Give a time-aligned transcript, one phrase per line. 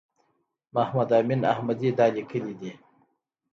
[0.73, 2.71] محمد امین احمدي دا لیکلي دي.